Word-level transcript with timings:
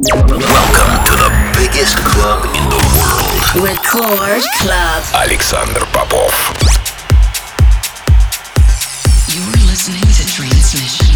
Welcome 0.00 1.02
to 1.06 1.12
the 1.16 1.52
biggest 1.58 1.96
club 1.96 2.44
in 2.54 2.62
the 2.70 2.78
world. 2.94 3.66
Record 3.66 4.42
Club. 4.60 5.02
Alexander 5.12 5.80
Popov. 5.92 6.30
You're 9.26 9.66
listening 9.66 10.02
to 10.02 10.24
Transmission. 10.24 11.08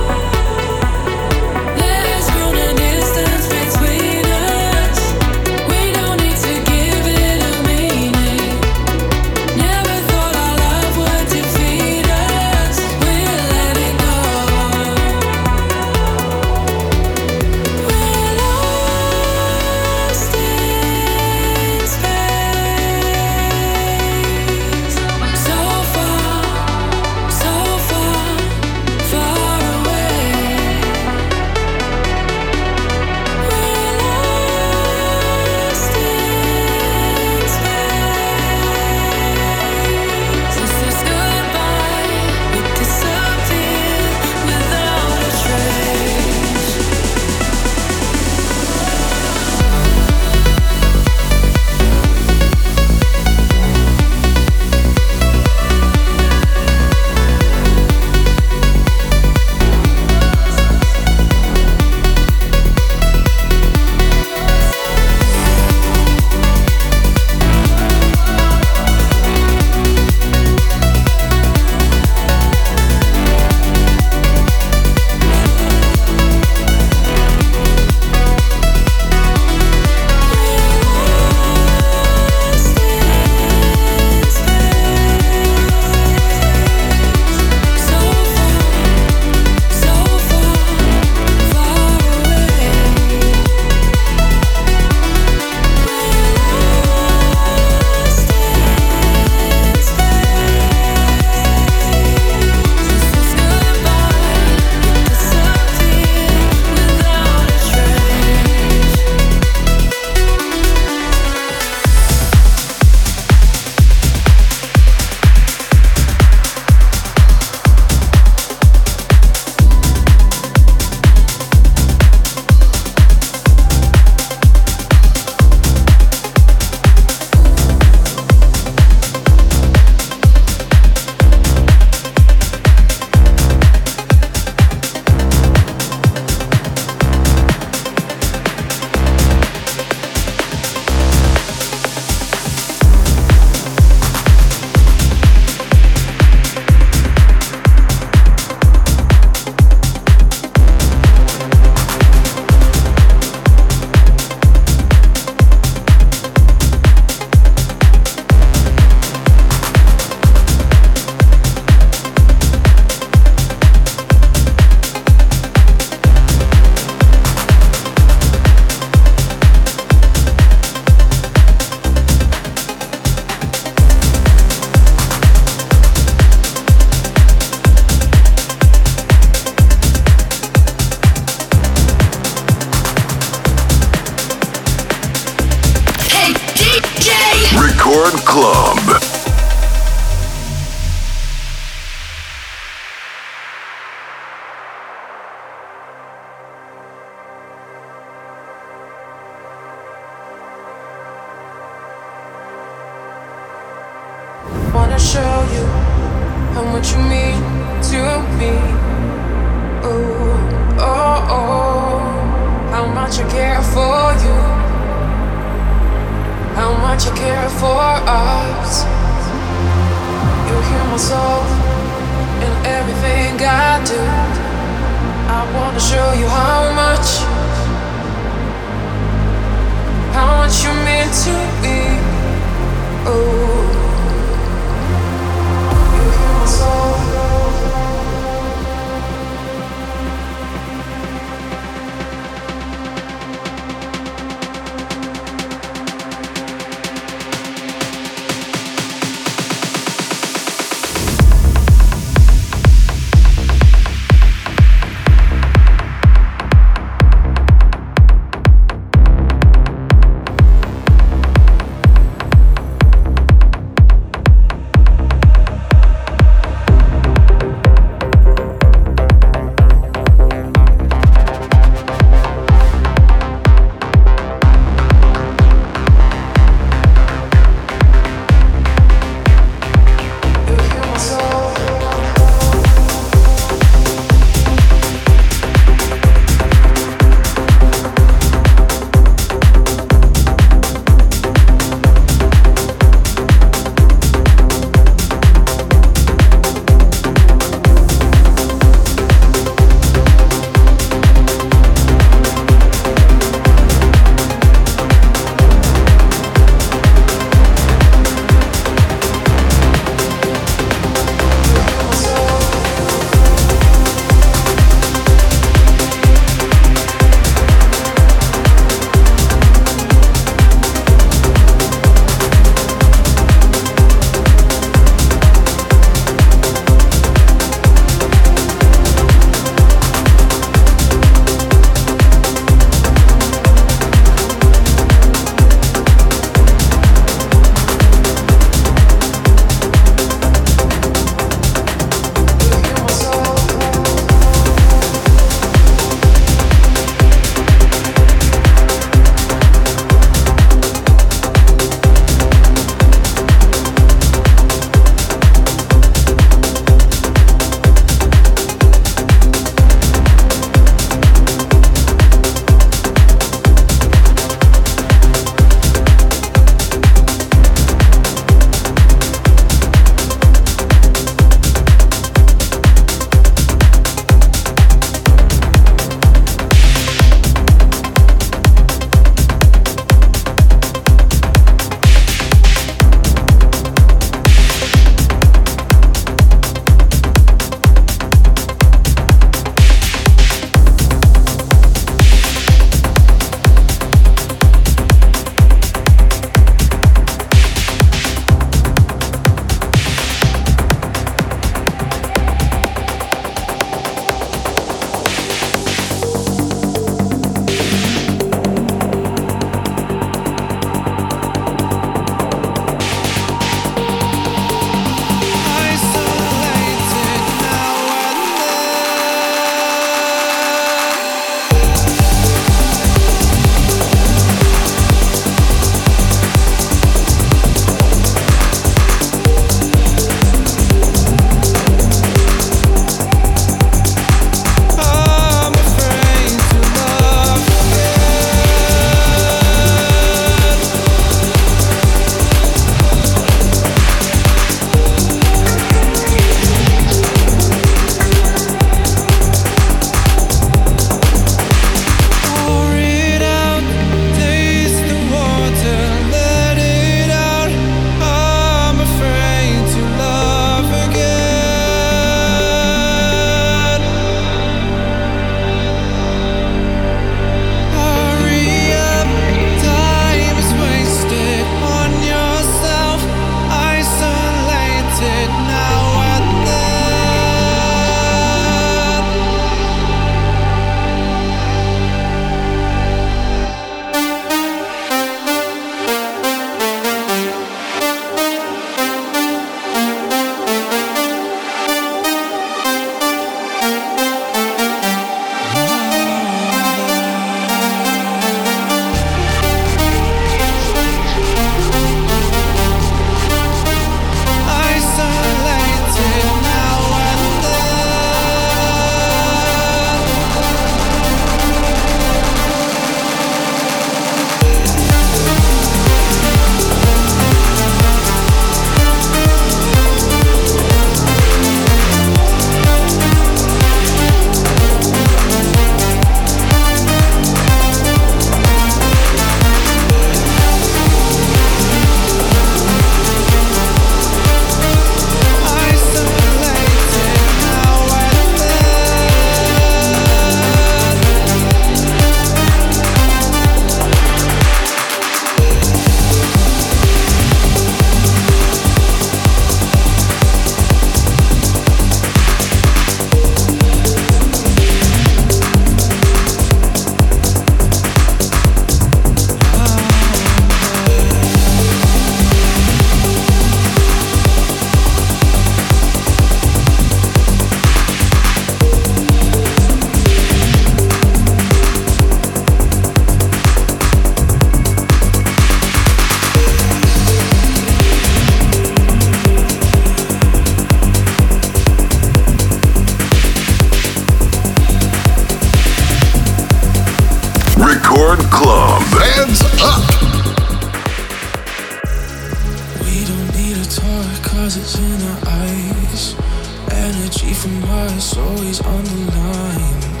Underlined. 598.64 600.00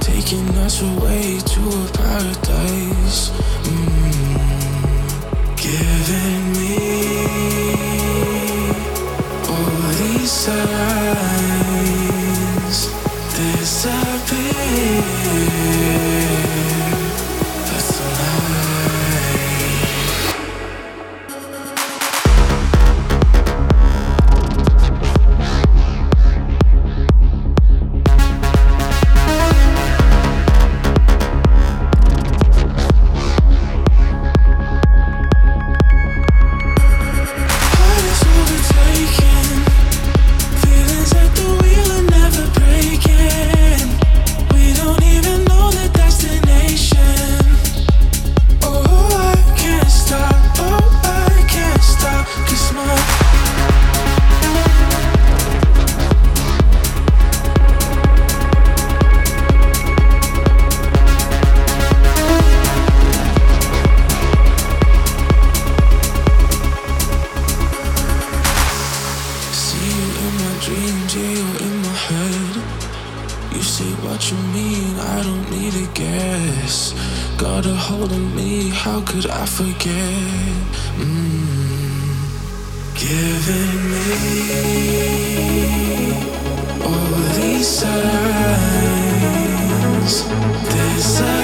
Taking 0.00 0.48
us 0.58 0.82
away 0.82 1.38
to 1.38 1.60
a 1.60 1.86
paradise. 1.92 3.30
Signs 90.08 91.37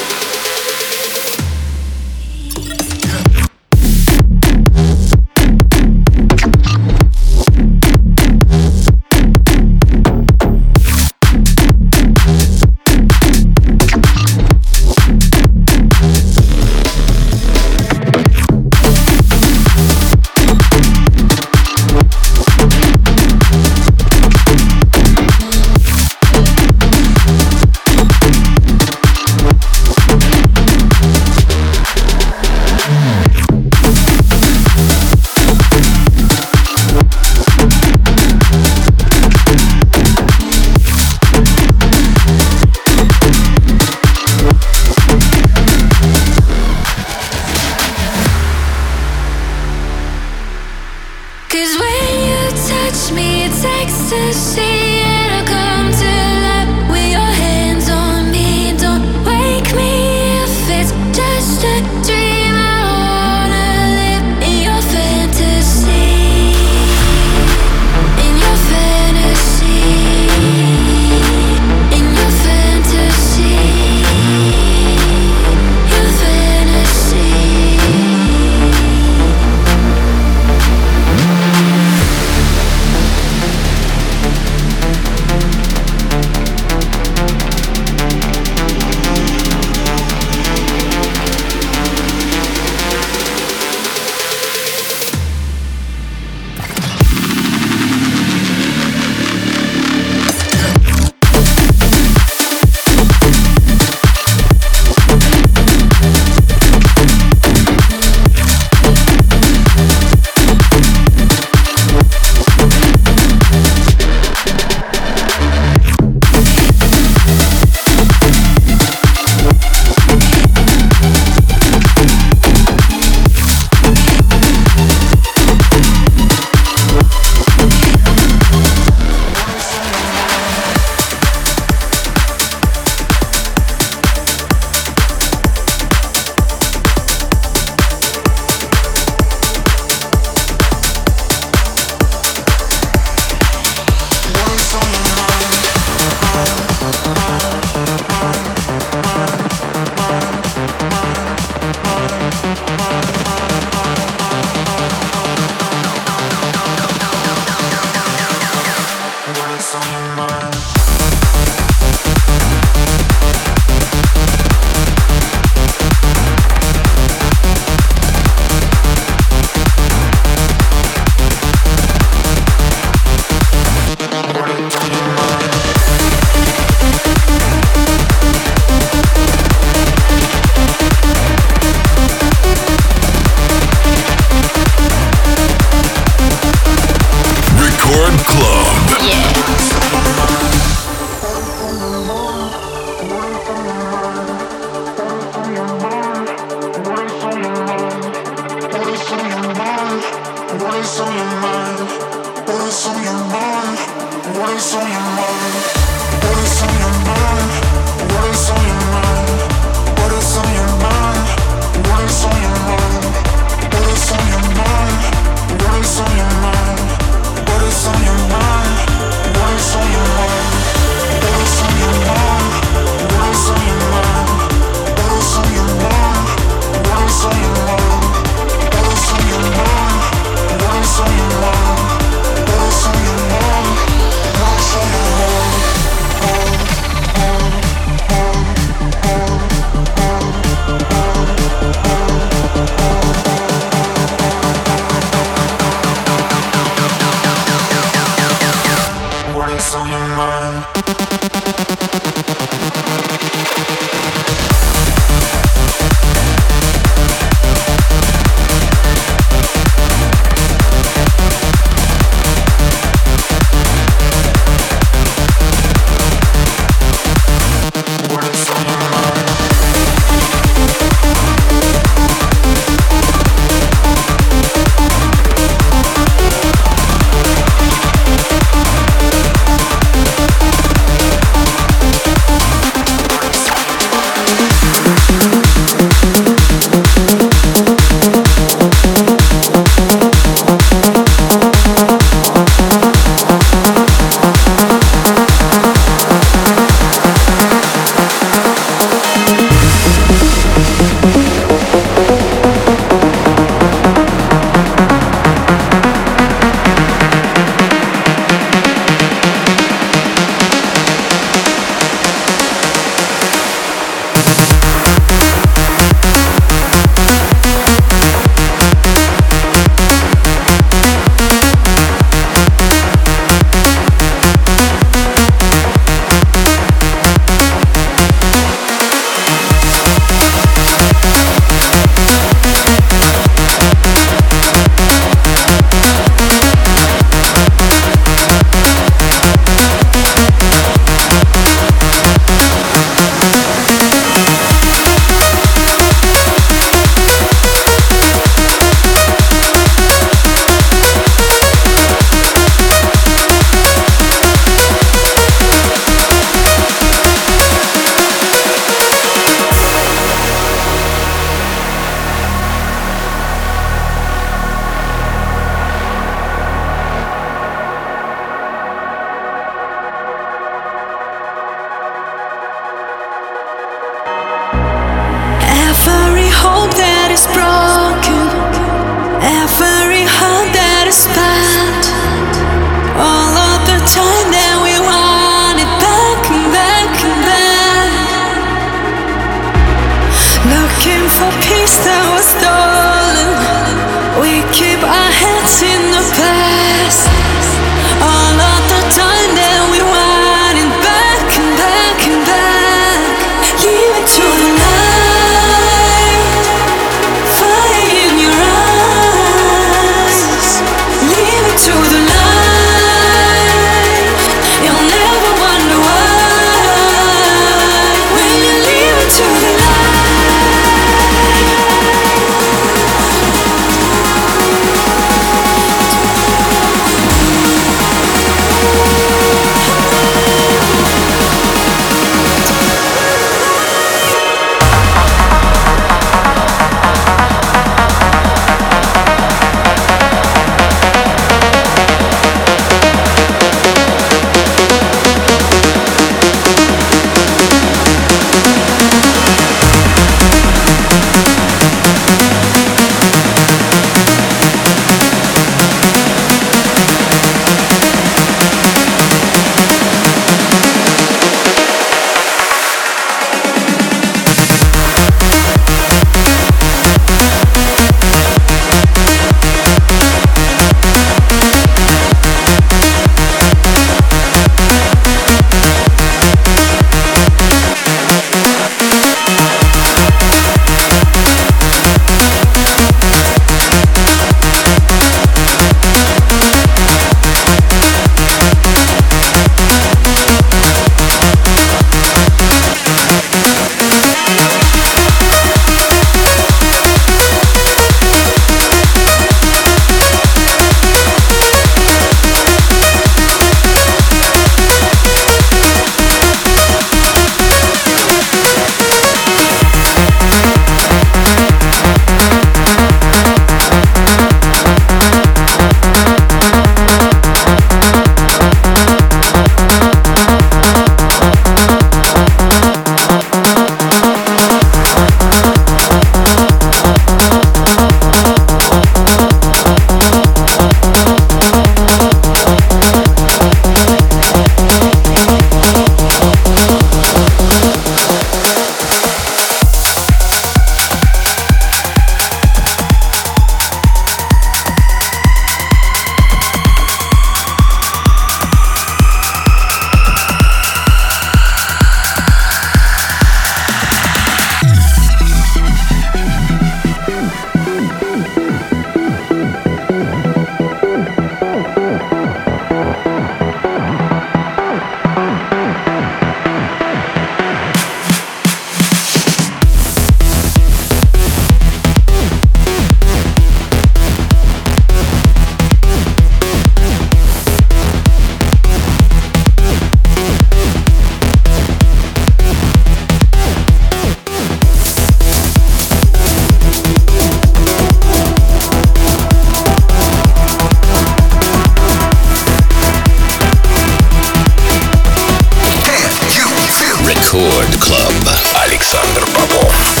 Record 597.31 597.79
Club. 597.79 598.27
Александр 598.65 599.25
Попов. 599.33 600.00